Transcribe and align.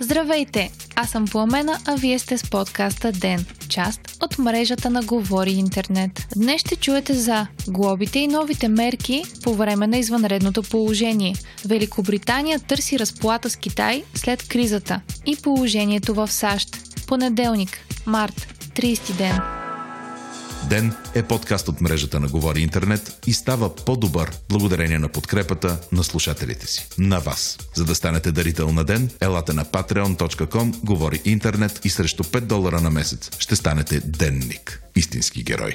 Здравейте! 0.00 0.70
Аз 0.94 1.10
съм 1.10 1.24
Пламена, 1.24 1.78
а 1.86 1.96
вие 1.96 2.18
сте 2.18 2.38
с 2.38 2.50
подкаста 2.50 3.12
ДЕН, 3.12 3.46
част 3.68 4.00
от 4.22 4.38
мрежата 4.38 4.90
на 4.90 5.02
Говори 5.02 5.50
Интернет. 5.50 6.10
Днес 6.36 6.60
ще 6.60 6.76
чуете 6.76 7.14
за 7.14 7.46
глобите 7.68 8.18
и 8.18 8.26
новите 8.26 8.68
мерки 8.68 9.22
по 9.42 9.54
време 9.54 9.86
на 9.86 9.98
извънредното 9.98 10.62
положение. 10.62 11.34
Великобритания 11.64 12.60
търси 12.60 12.98
разплата 12.98 13.50
с 13.50 13.56
Китай 13.56 14.04
след 14.14 14.48
кризата 14.48 15.00
и 15.26 15.36
положението 15.36 16.14
в 16.14 16.32
САЩ. 16.32 16.76
Понеделник, 17.06 17.78
март, 18.06 18.54
30 18.74 19.12
ден. 19.12 19.55
Ден 20.70 20.94
е 21.14 21.22
подкаст 21.22 21.68
от 21.68 21.80
мрежата 21.80 22.20
на 22.20 22.28
Говори 22.28 22.60
Интернет 22.60 23.18
и 23.26 23.32
става 23.32 23.74
по-добър 23.74 24.30
благодарение 24.48 24.98
на 24.98 25.08
подкрепата 25.08 25.78
на 25.92 26.04
слушателите 26.04 26.66
си. 26.66 26.88
На 26.98 27.18
вас. 27.18 27.58
За 27.74 27.84
да 27.84 27.94
станете 27.94 28.32
дарител 28.32 28.72
на 28.72 28.84
ден, 28.84 29.10
елате 29.20 29.52
на 29.52 29.64
patreon.com, 29.64 30.84
Говори 30.84 31.20
Интернет 31.24 31.80
и 31.84 31.88
срещу 31.88 32.24
5 32.24 32.40
долара 32.40 32.80
на 32.80 32.90
месец 32.90 33.30
ще 33.38 33.56
станете 33.56 34.00
денник. 34.00 34.82
Истински 34.96 35.42
герой. 35.42 35.74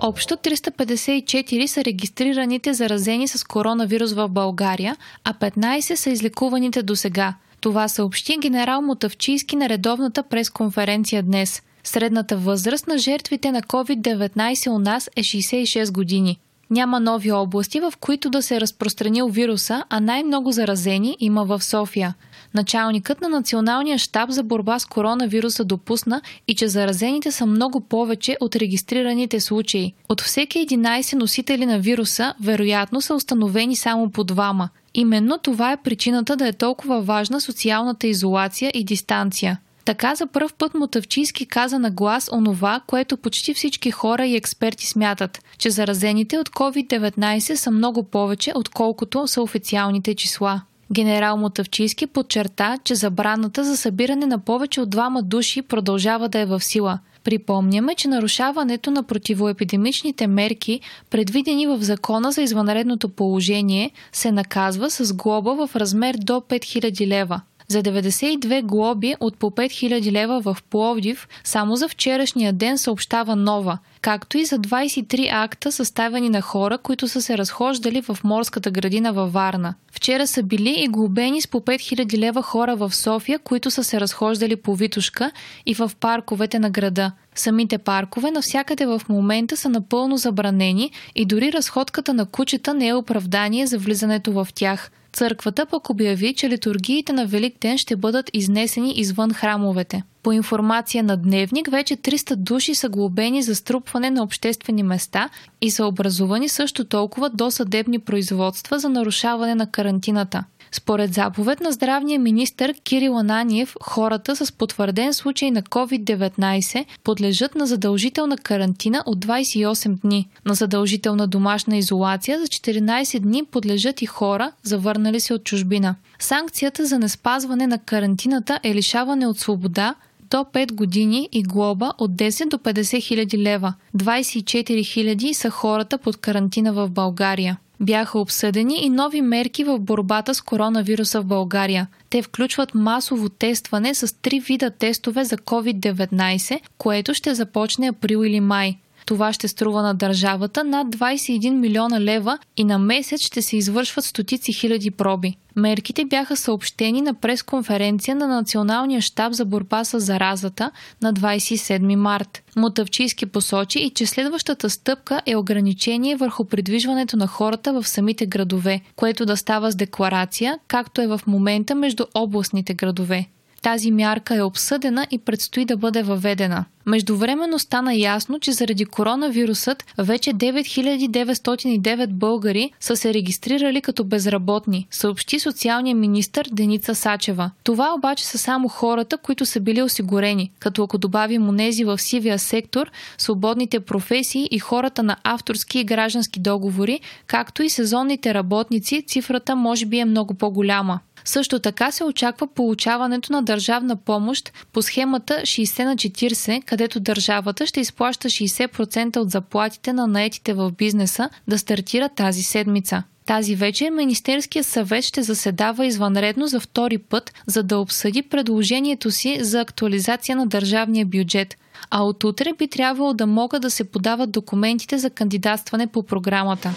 Общо 0.00 0.36
354 0.36 1.66
са 1.66 1.84
регистрираните 1.84 2.74
заразени 2.74 3.28
с 3.28 3.44
коронавирус 3.44 4.12
в 4.12 4.28
България, 4.28 4.96
а 5.24 5.34
15 5.34 5.94
са 5.94 6.10
излекуваните 6.10 6.82
до 6.82 6.96
сега. 6.96 7.34
Това 7.60 7.88
съобщи 7.88 8.36
генерал 8.40 8.82
Мотавчийски 8.82 9.56
на 9.56 9.68
редовната 9.68 10.22
пресконференция 10.22 11.22
днес– 11.22 11.62
Средната 11.84 12.36
възраст 12.36 12.86
на 12.86 12.98
жертвите 12.98 13.52
на 13.52 13.62
COVID-19 13.62 14.70
у 14.70 14.78
нас 14.78 15.10
е 15.16 15.22
66 15.22 15.92
години. 15.92 16.38
Няма 16.70 17.00
нови 17.00 17.32
области, 17.32 17.80
в 17.80 17.92
които 18.00 18.30
да 18.30 18.42
се 18.42 18.56
е 18.56 18.60
разпространил 18.60 19.28
вируса, 19.28 19.84
а 19.90 20.00
най-много 20.00 20.52
заразени 20.52 21.16
има 21.20 21.44
в 21.44 21.64
София. 21.64 22.14
Началникът 22.54 23.20
на 23.20 23.28
Националния 23.28 23.98
щаб 23.98 24.30
за 24.30 24.42
борба 24.42 24.78
с 24.78 24.86
коронавируса 24.86 25.64
допусна 25.64 26.22
и 26.48 26.54
че 26.54 26.68
заразените 26.68 27.30
са 27.32 27.46
много 27.46 27.80
повече 27.80 28.36
от 28.40 28.56
регистрираните 28.56 29.40
случаи. 29.40 29.94
От 30.08 30.20
всеки 30.20 30.66
11 30.66 31.14
носители 31.14 31.66
на 31.66 31.78
вируса, 31.78 32.34
вероятно 32.42 33.00
са 33.00 33.14
установени 33.14 33.76
само 33.76 34.10
по 34.10 34.24
двама. 34.24 34.68
Именно 34.94 35.38
това 35.38 35.72
е 35.72 35.82
причината 35.82 36.36
да 36.36 36.48
е 36.48 36.52
толкова 36.52 37.00
важна 37.00 37.40
социалната 37.40 38.06
изолация 38.06 38.70
и 38.74 38.84
дистанция. 38.84 39.58
Така 39.84 40.14
за 40.14 40.26
първ 40.26 40.48
път 40.58 40.74
Мотавчийски 40.74 41.46
каза 41.46 41.78
на 41.78 41.90
глас 41.90 42.30
онова, 42.32 42.80
което 42.86 43.16
почти 43.16 43.54
всички 43.54 43.90
хора 43.90 44.26
и 44.26 44.36
експерти 44.36 44.86
смятат, 44.86 45.44
че 45.58 45.70
заразените 45.70 46.38
от 46.38 46.48
COVID-19 46.48 47.54
са 47.54 47.70
много 47.70 48.02
повече, 48.02 48.52
отколкото 48.54 49.28
са 49.28 49.42
официалните 49.42 50.14
числа. 50.14 50.62
Генерал 50.92 51.36
Мотавчийски 51.36 52.06
подчерта, 52.06 52.78
че 52.84 52.94
забраната 52.94 53.64
за 53.64 53.76
събиране 53.76 54.26
на 54.26 54.38
повече 54.38 54.80
от 54.80 54.90
двама 54.90 55.22
души 55.22 55.62
продължава 55.62 56.28
да 56.28 56.38
е 56.38 56.46
в 56.46 56.60
сила. 56.60 56.98
Припомняме, 57.24 57.94
че 57.94 58.08
нарушаването 58.08 58.90
на 58.90 59.02
противоепидемичните 59.02 60.26
мерки, 60.26 60.80
предвидени 61.10 61.66
в 61.66 61.82
Закона 61.82 62.32
за 62.32 62.42
извънредното 62.42 63.08
положение, 63.08 63.90
се 64.12 64.32
наказва 64.32 64.90
с 64.90 65.14
глоба 65.14 65.66
в 65.66 65.76
размер 65.76 66.14
до 66.14 66.32
5000 66.32 67.06
лева. 67.06 67.40
За 67.68 67.82
92 67.82 68.62
глоби 68.62 69.14
от 69.20 69.36
по 69.36 69.50
5000 69.50 70.12
лева 70.12 70.40
в 70.40 70.56
Пловдив 70.70 71.28
само 71.44 71.76
за 71.76 71.88
вчерашния 71.88 72.52
ден 72.52 72.78
съобщава 72.78 73.36
нова, 73.36 73.78
както 74.00 74.38
и 74.38 74.44
за 74.44 74.58
23 74.58 75.28
акта 75.32 75.72
съставени 75.72 76.28
на 76.28 76.40
хора, 76.40 76.78
които 76.78 77.08
са 77.08 77.22
се 77.22 77.38
разхождали 77.38 78.02
в 78.02 78.18
морската 78.24 78.70
градина 78.70 79.12
във 79.12 79.32
Варна. 79.32 79.74
Вчера 79.92 80.26
са 80.26 80.42
били 80.42 80.74
и 80.78 80.88
глобени 80.88 81.40
с 81.40 81.48
по 81.48 81.60
5000 81.60 82.18
лева 82.18 82.42
хора 82.42 82.76
в 82.76 82.94
София, 82.94 83.38
които 83.38 83.70
са 83.70 83.84
се 83.84 84.00
разхождали 84.00 84.56
по 84.56 84.74
Витушка 84.74 85.30
и 85.66 85.74
в 85.74 85.90
парковете 86.00 86.58
на 86.58 86.70
града. 86.70 87.12
Самите 87.34 87.78
паркове 87.78 88.30
навсякъде 88.30 88.86
в 88.86 89.02
момента 89.08 89.56
са 89.56 89.68
напълно 89.68 90.16
забранени 90.16 90.90
и 91.14 91.24
дори 91.24 91.52
разходката 91.52 92.14
на 92.14 92.26
кучета 92.26 92.74
не 92.74 92.88
е 92.88 92.94
оправдание 92.94 93.66
за 93.66 93.78
влизането 93.78 94.32
в 94.32 94.48
тях– 94.54 94.90
Църквата 95.12 95.66
пък 95.66 95.90
обяви, 95.90 96.34
че 96.34 96.48
литургиите 96.48 97.12
на 97.12 97.26
Велик 97.26 97.54
ден 97.60 97.78
ще 97.78 97.96
бъдат 97.96 98.30
изнесени 98.32 98.92
извън 98.96 99.32
храмовете. 99.34 100.02
По 100.22 100.32
информация 100.32 101.04
на 101.04 101.16
Дневник, 101.16 101.70
вече 101.70 101.96
300 101.96 102.36
души 102.36 102.74
са 102.74 102.88
глобени 102.88 103.42
за 103.42 103.54
струпване 103.54 104.10
на 104.10 104.22
обществени 104.22 104.82
места 104.82 105.28
и 105.60 105.70
са 105.70 105.86
образувани 105.86 106.48
също 106.48 106.84
толкова 106.84 107.30
досъдебни 107.30 107.98
производства 107.98 108.78
за 108.78 108.88
нарушаване 108.88 109.54
на 109.54 109.70
карантината. 109.70 110.44
Според 110.74 111.14
заповед 111.14 111.60
на 111.60 111.72
здравния 111.72 112.18
министр 112.18 112.74
Кирил 112.84 113.18
Ананиев, 113.18 113.76
хората 113.82 114.36
с 114.36 114.52
потвърден 114.52 115.14
случай 115.14 115.50
на 115.50 115.62
COVID-19 115.62 116.84
подлежат 117.04 117.54
на 117.54 117.66
задължителна 117.66 118.38
карантина 118.38 119.02
от 119.06 119.26
28 119.26 120.00
дни. 120.00 120.28
На 120.46 120.54
задължителна 120.54 121.26
домашна 121.26 121.76
изолация 121.76 122.40
за 122.40 122.46
14 122.46 123.20
дни 123.20 123.44
подлежат 123.44 124.02
и 124.02 124.06
хора, 124.06 124.52
завърнали 124.62 125.20
се 125.20 125.34
от 125.34 125.44
чужбина. 125.44 125.94
Санкцията 126.18 126.86
за 126.86 126.98
неспазване 126.98 127.66
на 127.66 127.78
карантината 127.78 128.60
е 128.62 128.74
лишаване 128.74 129.26
от 129.26 129.38
свобода, 129.38 129.94
до 130.30 130.36
5 130.36 130.72
години 130.72 131.28
и 131.32 131.42
глоба 131.42 131.92
от 131.98 132.10
10 132.10 132.48
до 132.48 132.58
50 132.58 133.02
хиляди 133.02 133.38
лева. 133.38 133.74
24 133.96 134.84
хиляди 134.86 135.34
са 135.34 135.50
хората 135.50 135.98
под 135.98 136.16
карантина 136.16 136.72
в 136.72 136.90
България. 136.90 137.58
Бяха 137.82 138.18
обсъдени 138.18 138.84
и 138.84 138.90
нови 138.90 139.22
мерки 139.22 139.64
в 139.64 139.78
борбата 139.78 140.34
с 140.34 140.40
коронавируса 140.40 141.20
в 141.20 141.24
България. 141.24 141.86
Те 142.10 142.22
включват 142.22 142.74
масово 142.74 143.28
тестване 143.28 143.94
с 143.94 144.20
три 144.22 144.40
вида 144.40 144.70
тестове 144.70 145.24
за 145.24 145.36
COVID-19, 145.36 146.60
което 146.78 147.14
ще 147.14 147.34
започне 147.34 147.88
април 147.88 148.24
или 148.24 148.40
май. 148.40 148.76
Това 149.06 149.32
ще 149.32 149.48
струва 149.48 149.82
на 149.82 149.94
държавата 149.94 150.64
над 150.64 150.86
21 150.88 151.50
милиона 151.50 152.00
лева 152.00 152.38
и 152.56 152.64
на 152.64 152.78
месец 152.78 153.20
ще 153.20 153.42
се 153.42 153.56
извършват 153.56 154.04
стотици 154.04 154.52
хиляди 154.52 154.90
проби. 154.90 155.36
Мерките 155.56 156.04
бяха 156.04 156.36
съобщени 156.36 157.02
на 157.02 157.14
пресконференция 157.14 158.16
на 158.16 158.28
Националния 158.28 159.00
щаб 159.00 159.32
за 159.32 159.44
борба 159.44 159.84
с 159.84 160.00
заразата 160.00 160.70
на 161.02 161.14
27 161.14 161.94
март. 161.96 162.42
Мотавчийски 162.56 163.26
посочи 163.26 163.78
и 163.78 163.90
че 163.90 164.06
следващата 164.06 164.70
стъпка 164.70 165.22
е 165.26 165.36
ограничение 165.36 166.16
върху 166.16 166.44
придвижването 166.44 167.16
на 167.16 167.26
хората 167.26 167.72
в 167.72 167.88
самите 167.88 168.26
градове, 168.26 168.80
което 168.96 169.26
да 169.26 169.36
става 169.36 169.72
с 169.72 169.76
декларация, 169.76 170.58
както 170.68 171.00
е 171.00 171.06
в 171.06 171.20
момента 171.26 171.74
между 171.74 172.04
областните 172.14 172.74
градове. 172.74 173.26
Тази 173.62 173.90
мярка 173.90 174.34
е 174.34 174.42
обсъдена 174.42 175.06
и 175.10 175.18
предстои 175.18 175.64
да 175.64 175.76
бъде 175.76 176.02
въведена. 176.02 176.64
Междувременно 176.86 177.58
стана 177.58 177.94
ясно, 177.94 178.40
че 178.40 178.52
заради 178.52 178.84
коронавирусът 178.84 179.84
вече 179.98 180.30
9909 180.30 182.06
българи 182.06 182.72
са 182.80 182.96
се 182.96 183.14
регистрирали 183.14 183.80
като 183.80 184.04
безработни, 184.04 184.86
съобщи 184.90 185.40
социалния 185.40 185.96
министр 185.96 186.42
Деница 186.52 186.94
Сачева. 186.94 187.50
Това 187.64 187.94
обаче 187.94 188.24
са 188.24 188.38
само 188.38 188.68
хората, 188.68 189.16
които 189.16 189.46
са 189.46 189.60
били 189.60 189.82
осигурени, 189.82 190.50
като 190.58 190.82
ако 190.82 190.98
добавим 190.98 191.48
онези 191.48 191.84
в 191.84 191.98
сивия 191.98 192.38
сектор, 192.38 192.90
свободните 193.18 193.80
професии 193.80 194.48
и 194.50 194.58
хората 194.58 195.02
на 195.02 195.16
авторски 195.24 195.78
и 195.78 195.84
граждански 195.84 196.40
договори, 196.40 197.00
както 197.26 197.62
и 197.62 197.70
сезонните 197.70 198.34
работници, 198.34 199.04
цифрата 199.06 199.56
може 199.56 199.86
би 199.86 199.98
е 199.98 200.04
много 200.04 200.34
по-голяма. 200.34 201.00
Също 201.24 201.58
така 201.58 201.90
се 201.90 202.04
очаква 202.04 202.46
получаването 202.46 203.32
на 203.32 203.42
държавна 203.42 203.96
помощ 203.96 204.52
по 204.72 204.82
схемата 204.82 205.34
60 205.34 205.84
на 205.84 205.96
40, 205.96 206.64
където 206.64 207.00
държавата 207.00 207.66
ще 207.66 207.80
изплаща 207.80 208.28
60% 208.28 209.16
от 209.16 209.30
заплатите 209.30 209.92
на 209.92 210.06
наетите 210.06 210.54
в 210.54 210.72
бизнеса 210.72 211.30
да 211.48 211.58
стартира 211.58 212.08
тази 212.08 212.42
седмица. 212.42 213.02
Тази 213.26 213.56
вечер 213.56 213.90
Министерския 213.90 214.64
съвет 214.64 215.04
ще 215.04 215.22
заседава 215.22 215.86
извънредно 215.86 216.46
за 216.46 216.60
втори 216.60 216.98
път, 216.98 217.32
за 217.46 217.62
да 217.62 217.78
обсъди 217.78 218.22
предложението 218.22 219.10
си 219.10 219.38
за 219.40 219.60
актуализация 219.60 220.36
на 220.36 220.46
държавния 220.46 221.06
бюджет. 221.06 221.56
А 221.90 222.02
от 222.02 222.24
утре 222.24 222.52
би 222.58 222.68
трябвало 222.68 223.14
да 223.14 223.26
могат 223.26 223.62
да 223.62 223.70
се 223.70 223.84
подават 223.84 224.32
документите 224.32 224.98
за 224.98 225.10
кандидатстване 225.10 225.86
по 225.86 226.02
програмата 226.02 226.74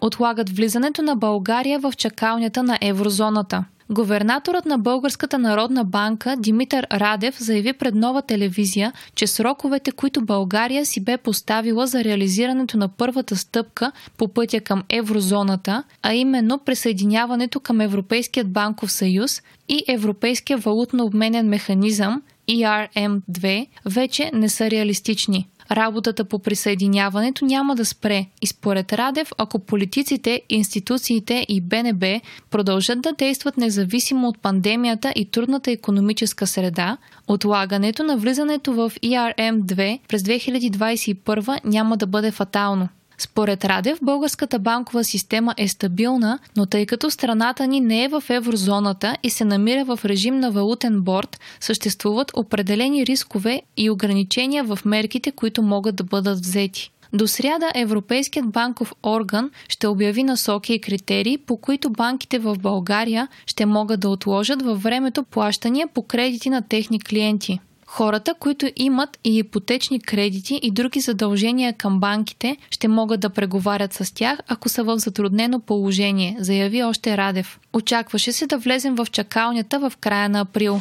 отлагат 0.00 0.50
влизането 0.50 1.02
на 1.02 1.16
България 1.16 1.78
в 1.78 1.92
чакалнята 1.96 2.62
на 2.62 2.78
еврозоната. 2.80 3.64
Говернаторът 3.92 4.66
на 4.66 4.78
Българската 4.78 5.38
народна 5.38 5.84
банка 5.84 6.36
Димитър 6.38 6.86
Радев 6.92 7.38
заяви 7.38 7.72
пред 7.72 7.94
нова 7.94 8.22
телевизия, 8.22 8.92
че 9.14 9.26
сроковете, 9.26 9.92
които 9.92 10.24
България 10.24 10.86
си 10.86 11.04
бе 11.04 11.16
поставила 11.16 11.86
за 11.86 12.04
реализирането 12.04 12.76
на 12.76 12.88
първата 12.88 13.36
стъпка 13.36 13.92
по 14.16 14.28
пътя 14.28 14.60
към 14.60 14.82
еврозоната, 14.88 15.82
а 16.02 16.14
именно 16.14 16.58
присъединяването 16.58 17.60
към 17.60 17.80
Европейският 17.80 18.52
банков 18.52 18.92
съюз 18.92 19.42
и 19.68 19.84
Европейския 19.88 20.58
валутно 20.58 21.04
обменен 21.04 21.48
механизъм 21.48 22.22
ERM2, 22.48 23.66
вече 23.86 24.30
не 24.34 24.48
са 24.48 24.70
реалистични. 24.70 25.46
Работата 25.72 26.24
по 26.24 26.38
присъединяването 26.38 27.44
няма 27.44 27.74
да 27.76 27.84
спре 27.84 28.26
и 28.42 28.46
според 28.46 28.92
Радев, 28.92 29.32
ако 29.38 29.58
политиците, 29.58 30.42
институциите 30.48 31.46
и 31.48 31.60
БНБ 31.60 32.20
продължат 32.50 33.00
да 33.00 33.12
действат 33.12 33.56
независимо 33.56 34.28
от 34.28 34.38
пандемията 34.38 35.12
и 35.16 35.30
трудната 35.30 35.70
економическа 35.70 36.46
среда, 36.46 36.96
отлагането 37.28 38.02
на 38.04 38.16
влизането 38.16 38.72
в 38.72 38.92
ERM2 39.04 40.00
през 40.08 40.22
2021 40.22 41.60
няма 41.64 41.96
да 41.96 42.06
бъде 42.06 42.30
фатално. 42.30 42.88
Според 43.22 43.64
Радев, 43.64 43.98
българската 44.02 44.58
банкова 44.58 45.04
система 45.04 45.54
е 45.56 45.68
стабилна, 45.68 46.38
но 46.56 46.66
тъй 46.66 46.86
като 46.86 47.10
страната 47.10 47.66
ни 47.66 47.80
не 47.80 48.04
е 48.04 48.08
в 48.08 48.22
еврозоната 48.28 49.16
и 49.22 49.30
се 49.30 49.44
намира 49.44 49.84
в 49.84 50.00
режим 50.04 50.40
на 50.40 50.50
валутен 50.50 51.00
борт, 51.00 51.40
съществуват 51.60 52.32
определени 52.36 53.06
рискове 53.06 53.62
и 53.76 53.90
ограничения 53.90 54.64
в 54.64 54.78
мерките, 54.84 55.30
които 55.30 55.62
могат 55.62 55.96
да 55.96 56.04
бъдат 56.04 56.38
взети. 56.38 56.90
До 57.12 57.28
сряда 57.28 57.72
Европейският 57.74 58.50
банков 58.50 58.92
орган 59.02 59.50
ще 59.68 59.86
обяви 59.86 60.22
насоки 60.22 60.74
и 60.74 60.80
критерии, 60.80 61.38
по 61.38 61.56
които 61.56 61.90
банките 61.90 62.38
в 62.38 62.56
България 62.58 63.28
ще 63.46 63.66
могат 63.66 64.00
да 64.00 64.08
отложат 64.08 64.62
във 64.62 64.82
времето 64.82 65.22
плащания 65.22 65.88
по 65.94 66.02
кредити 66.02 66.50
на 66.50 66.62
техни 66.62 67.00
клиенти. 67.00 67.60
Хората, 67.92 68.34
които 68.34 68.70
имат 68.76 69.18
и 69.24 69.38
ипотечни 69.38 70.00
кредити 70.00 70.60
и 70.62 70.70
други 70.70 71.00
задължения 71.00 71.72
към 71.72 72.00
банките, 72.00 72.56
ще 72.70 72.88
могат 72.88 73.20
да 73.20 73.30
преговарят 73.30 73.92
с 73.92 74.14
тях, 74.14 74.38
ако 74.48 74.68
са 74.68 74.84
в 74.84 74.98
затруднено 74.98 75.60
положение, 75.60 76.36
заяви 76.40 76.82
още 76.82 77.16
Радев. 77.16 77.60
Очакваше 77.72 78.32
се 78.32 78.46
да 78.46 78.58
влезем 78.58 78.94
в 78.94 79.06
чакалнята 79.12 79.78
в 79.78 79.92
края 80.00 80.28
на 80.28 80.40
април. 80.40 80.80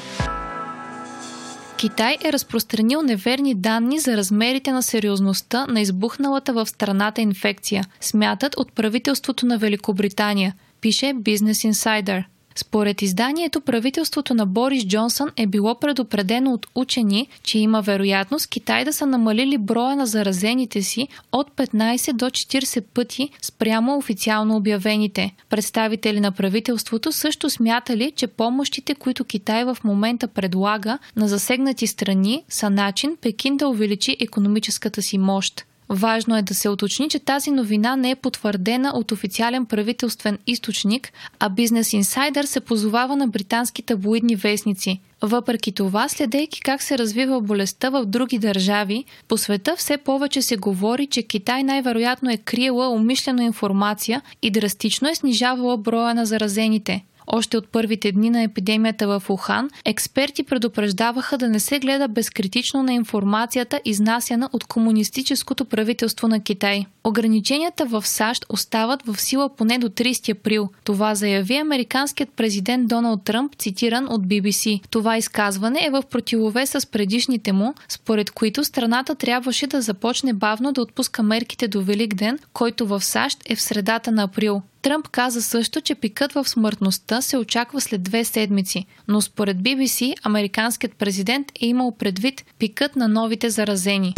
Китай 1.77 2.17
е 2.25 2.33
разпространил 2.33 3.01
неверни 3.01 3.55
данни 3.55 3.99
за 3.99 4.17
размерите 4.17 4.71
на 4.71 4.83
сериозността 4.83 5.65
на 5.67 5.81
избухналата 5.81 6.53
в 6.53 6.65
страната 6.65 7.21
инфекция, 7.21 7.83
смятат 8.01 8.55
от 8.57 8.73
правителството 8.73 9.45
на 9.45 9.57
Великобритания, 9.57 10.53
пише 10.81 11.05
Business 11.05 11.71
Insider. 11.71 12.23
Според 12.59 13.01
изданието, 13.01 13.61
правителството 13.61 14.33
на 14.33 14.45
Борис 14.45 14.87
Джонсън 14.87 15.29
е 15.37 15.47
било 15.47 15.79
предупредено 15.79 16.53
от 16.53 16.67
учени, 16.75 17.27
че 17.43 17.59
има 17.59 17.81
вероятност 17.81 18.47
Китай 18.47 18.85
да 18.85 18.93
са 18.93 19.05
намалили 19.05 19.57
броя 19.57 19.95
на 19.95 20.05
заразените 20.05 20.81
си 20.81 21.07
от 21.31 21.51
15 21.51 22.13
до 22.13 22.25
40 22.25 22.83
пъти 22.93 23.29
спрямо 23.41 23.97
официално 23.97 24.55
обявените. 24.55 25.35
Представители 25.49 26.19
на 26.19 26.31
правителството 26.31 27.11
също 27.11 27.49
смятали, 27.49 28.11
че 28.15 28.27
помощите, 28.27 28.95
които 28.95 29.23
Китай 29.23 29.63
в 29.65 29.77
момента 29.83 30.27
предлага 30.27 30.99
на 31.15 31.27
засегнати 31.27 31.87
страни, 31.87 32.43
са 32.49 32.69
начин 32.69 33.17
Пекин 33.21 33.57
да 33.57 33.67
увеличи 33.67 34.17
економическата 34.19 35.01
си 35.01 35.17
мощ. 35.17 35.65
Важно 35.91 36.37
е 36.37 36.41
да 36.41 36.53
се 36.53 36.69
уточни, 36.69 37.09
че 37.09 37.19
тази 37.19 37.51
новина 37.51 37.95
не 37.95 38.09
е 38.09 38.15
потвърдена 38.15 38.91
от 38.95 39.11
официален 39.11 39.65
правителствен 39.65 40.37
източник, 40.47 41.13
а 41.39 41.49
Business 41.49 42.01
Insider 42.01 42.45
се 42.45 42.59
позовава 42.59 43.15
на 43.15 43.27
британски 43.27 43.81
таблоидни 43.81 44.35
вестници. 44.35 44.99
Въпреки 45.21 45.71
това, 45.71 46.09
следейки 46.09 46.61
как 46.61 46.81
се 46.81 46.97
развива 46.97 47.41
болестта 47.41 47.89
в 47.89 48.05
други 48.05 48.37
държави, 48.37 49.05
по 49.27 49.37
света 49.37 49.75
все 49.77 49.97
повече 49.97 50.41
се 50.41 50.57
говори, 50.57 51.07
че 51.07 51.23
Китай 51.23 51.63
най-вероятно 51.63 52.31
е 52.31 52.37
криела 52.37 52.89
умишлено 52.89 53.41
информация 53.41 54.21
и 54.41 54.51
драстично 54.51 55.09
е 55.09 55.15
снижавала 55.15 55.77
броя 55.77 56.15
на 56.15 56.25
заразените. 56.25 57.03
Още 57.31 57.57
от 57.57 57.67
първите 57.67 58.11
дни 58.11 58.29
на 58.29 58.43
епидемията 58.43 59.07
в 59.07 59.29
Ухан, 59.29 59.69
експерти 59.85 60.43
предупреждаваха 60.43 61.37
да 61.37 61.49
не 61.49 61.59
се 61.59 61.79
гледа 61.79 62.07
безкритично 62.07 62.83
на 62.83 62.93
информацията, 62.93 63.81
изнасяна 63.85 64.49
от 64.53 64.63
комунистическото 64.63 65.65
правителство 65.65 66.27
на 66.27 66.39
Китай. 66.39 66.85
Ограниченията 67.03 67.85
в 67.85 68.07
САЩ 68.07 68.45
остават 68.49 69.03
в 69.05 69.21
сила 69.21 69.49
поне 69.55 69.77
до 69.77 69.89
30 69.89 70.31
април. 70.31 70.69
Това 70.83 71.15
заяви 71.15 71.57
американският 71.57 72.29
президент 72.29 72.87
Доналд 72.87 73.23
Тръмп, 73.23 73.55
цитиран 73.55 74.07
от 74.09 74.27
BBC. 74.27 74.81
Това 74.89 75.17
изказване 75.17 75.85
е 75.85 75.89
в 75.89 76.03
противовес 76.09 76.69
с 76.69 76.85
предишните 76.85 77.53
му, 77.53 77.73
според 77.89 78.31
които 78.31 78.63
страната 78.63 79.15
трябваше 79.15 79.67
да 79.67 79.81
започне 79.81 80.33
бавно 80.33 80.71
да 80.71 80.81
отпуска 80.81 81.23
мерките 81.23 81.67
до 81.67 81.81
Великден, 81.81 82.39
който 82.53 82.87
в 82.87 83.01
САЩ 83.01 83.39
е 83.45 83.55
в 83.55 83.61
средата 83.61 84.11
на 84.11 84.23
април. 84.23 84.61
Тръмп 84.81 85.07
каза 85.07 85.41
също, 85.41 85.81
че 85.81 85.95
пикът 85.95 86.33
в 86.33 86.49
смъртността 86.49 87.21
се 87.21 87.37
очаква 87.37 87.81
след 87.81 88.03
две 88.03 88.23
седмици, 88.23 88.85
но 89.07 89.21
според 89.21 89.57
BBC, 89.57 90.15
американският 90.23 90.95
президент 90.95 91.51
е 91.61 91.65
имал 91.65 91.91
предвид 91.91 92.45
пикът 92.59 92.95
на 92.95 93.07
новите 93.07 93.49
заразени. 93.49 94.13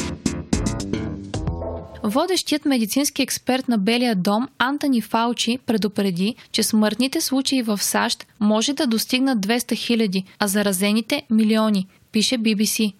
Водещият 2.03 2.65
медицински 2.65 3.21
експерт 3.21 3.67
на 3.67 3.77
Белия 3.77 4.15
дом 4.15 4.47
Антони 4.57 5.01
Фаучи 5.01 5.59
предупреди, 5.65 6.35
че 6.51 6.63
смъртните 6.63 7.21
случаи 7.21 7.61
в 7.61 7.83
САЩ 7.83 8.27
може 8.39 8.73
да 8.73 8.87
достигнат 8.87 9.39
200 9.39 9.75
хиляди, 9.75 10.23
а 10.39 10.47
заразените– 10.47 11.23
милиони, 11.29 11.87
пише 12.11 12.37
BBC. 12.37 12.93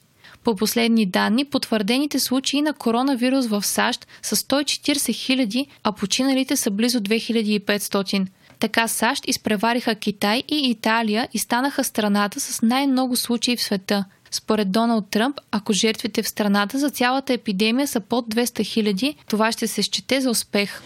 По 0.44 0.56
последни 0.56 1.06
данни, 1.06 1.46
потвърдените 1.46 2.20
случаи 2.20 2.62
на 2.62 2.74
коронавирус 2.74 3.48
в 3.48 3.66
САЩ 3.66 4.08
са 4.22 4.36
140 4.36 5.14
хиляди, 5.14 5.68
а 5.84 5.92
починалите 5.92 6.56
са 6.56 6.72
близо 6.72 7.00
2500. 7.00 8.28
Така 8.60 8.88
САЩ 8.88 9.28
изпревариха 9.28 9.96
Китай 9.96 10.44
и 10.48 10.70
Италия 10.70 11.28
и 11.34 11.38
станаха 11.38 11.84
страната 11.84 12.40
с 12.40 12.62
най-много 12.62 13.16
случаи 13.16 13.58
в 13.58 13.64
света. 13.64 14.06
Според 14.32 14.72
Доналд 14.72 15.10
Тръмп, 15.10 15.40
ако 15.52 15.74
жертвите 15.74 16.24
в 16.24 16.28
страната 16.28 16.80
за 16.80 16.90
цялата 16.90 17.34
епидемия 17.34 17.88
са 17.88 18.00
под 18.00 18.34
200 18.36 18.66
хиляди, 18.66 19.16
това 19.28 19.52
ще 19.52 19.68
се 19.68 19.84
счете 19.84 20.22
за 20.22 20.30
успех. 20.30 20.82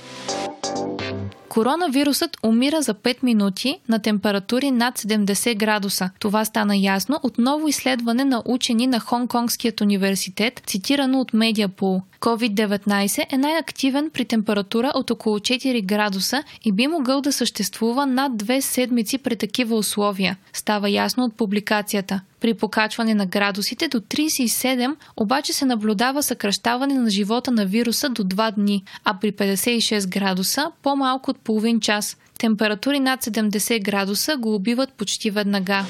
Коронавирусът 1.56 2.38
умира 2.44 2.82
за 2.82 2.94
5 2.94 3.24
минути 3.24 3.80
на 3.90 4.00
температури 4.00 4.72
над 4.72 5.00
70 5.00 5.56
градуса. 5.56 6.10
Това 6.20 6.46
стана 6.46 6.78
ясно 6.78 7.20
от 7.24 7.38
ново 7.38 7.68
изследване 7.68 8.26
на 8.26 8.42
учени 8.46 8.88
на 8.88 9.00
Хонконгският 9.00 9.82
университет, 9.82 10.62
цитирано 10.66 11.20
от 11.20 11.32
Mediapool. 11.32 12.02
COVID-19 12.20 13.34
е 13.34 13.38
най-активен 13.38 14.10
при 14.14 14.26
температура 14.26 14.92
от 14.96 15.12
около 15.12 15.40
4 15.40 15.86
градуса 15.86 16.44
и 16.66 16.72
би 16.72 16.88
могъл 16.88 17.22
да 17.22 17.32
съществува 17.32 18.06
над 18.06 18.32
2 18.32 18.60
седмици 18.60 19.18
при 19.18 19.36
такива 19.36 19.76
условия. 19.76 20.38
Става 20.54 20.90
ясно 20.90 21.24
от 21.24 21.36
публикацията. 21.36 22.22
При 22.46 22.54
покачване 22.54 23.14
на 23.14 23.26
градусите 23.26 23.88
до 23.88 24.00
37 24.00 24.96
обаче 25.18 25.54
се 25.54 25.66
наблюдава 25.66 26.24
съкръщаване 26.24 26.94
на 26.94 27.10
живота 27.10 27.52
на 27.52 27.66
вируса 27.66 28.10
до 28.10 28.24
2 28.24 28.56
дни, 28.56 28.84
а 29.04 29.20
при 29.20 29.32
56 29.32 30.08
градуса 30.08 30.72
по-малко 30.84 31.32
от 31.32 31.40
половин 31.40 31.80
час. 31.80 32.18
Температури 32.38 33.00
над 33.00 33.24
70 33.24 33.84
градуса 33.84 34.38
го 34.38 34.56
убиват 34.56 34.94
почти 34.94 35.30
веднага. 35.30 35.86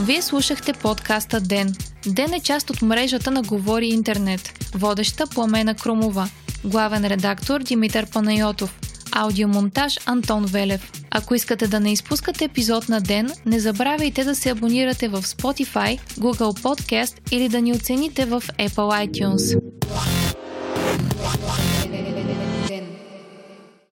Вие 0.00 0.22
слушахте 0.22 0.72
подкаста 0.72 1.40
Ден. 1.40 1.74
Ден 2.06 2.32
е 2.32 2.40
част 2.40 2.70
от 2.70 2.82
мрежата 2.82 3.30
на 3.30 3.42
Говори 3.42 3.86
Интернет. 3.86 4.70
Водеща 4.74 5.26
Пламена 5.26 5.74
Крумова. 5.74 6.28
Главен 6.64 7.04
редактор 7.06 7.60
Димитър 7.60 8.06
Панайотов. 8.10 8.91
Аудиомонтаж 9.12 9.98
Антон 10.06 10.44
Велев. 10.44 10.92
Ако 11.10 11.34
искате 11.34 11.66
да 11.66 11.80
не 11.80 11.92
изпускате 11.92 12.44
епизод 12.44 12.88
на 12.88 13.00
ден, 13.00 13.30
не 13.46 13.60
забравяйте 13.60 14.24
да 14.24 14.34
се 14.34 14.50
абонирате 14.50 15.08
в 15.08 15.22
Spotify, 15.22 16.00
Google 16.00 16.60
Podcast 16.60 17.32
или 17.32 17.48
да 17.48 17.60
ни 17.60 17.72
оцените 17.72 18.24
в 18.24 18.42
Apple 18.58 19.08
iTunes. 19.08 19.60